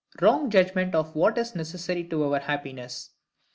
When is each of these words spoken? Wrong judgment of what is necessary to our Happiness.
Wrong 0.19 0.49
judgment 0.49 0.95
of 0.95 1.15
what 1.15 1.37
is 1.37 1.53
necessary 1.53 2.03
to 2.05 2.23
our 2.23 2.39
Happiness. 2.39 3.11